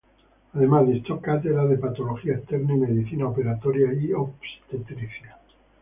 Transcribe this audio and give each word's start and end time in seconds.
Además, 0.55 0.87
dictó 0.87 1.21
cátedras 1.21 1.69
de 1.69 1.77
Patología 1.77 2.33
Externa 2.33 2.73
y 2.73 2.77
Medicina 2.79 3.27
Operatoria 3.27 3.93
y 3.93 4.11
Obstetricia. 4.13 5.37